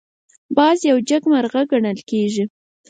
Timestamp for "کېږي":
2.09-2.45